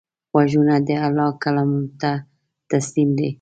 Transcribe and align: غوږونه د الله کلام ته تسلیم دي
غوږونه 0.31 0.75
د 0.87 0.89
الله 1.05 1.29
کلام 1.43 1.71
ته 2.01 2.11
تسلیم 2.71 3.09
دي 3.17 3.29